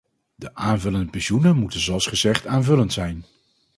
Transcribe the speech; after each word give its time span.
De 0.35 0.55
aanvullende 0.55 1.09
pensioenen 1.11 1.55
moeten 1.57 1.79
zoals 1.79 2.05
gezegd 2.05 2.47
aanvullend 2.47 2.93
zijn. 2.93 3.25